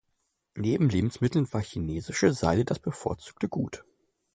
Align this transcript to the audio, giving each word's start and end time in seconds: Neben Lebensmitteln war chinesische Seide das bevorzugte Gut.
Neben 0.55 0.89
Lebensmitteln 0.89 1.53
war 1.53 1.61
chinesische 1.61 2.33
Seide 2.33 2.65
das 2.65 2.79
bevorzugte 2.79 3.47
Gut. 3.47 3.83